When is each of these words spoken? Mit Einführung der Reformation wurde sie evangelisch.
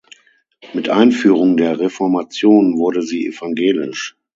Mit 0.73 0.89
Einführung 0.89 1.57
der 1.57 1.79
Reformation 1.79 2.75
wurde 2.79 3.03
sie 3.03 3.27
evangelisch. 3.27 4.17